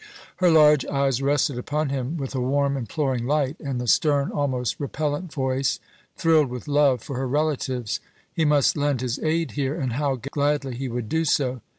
[0.37, 4.79] Her large eyes rested upon him with a warm, imploring light; and the stern, almost
[4.79, 5.79] repellent voice
[6.17, 7.99] thrilled with love for her relatives.
[8.33, 11.61] He must lend his aid here, and how gladly he would do so!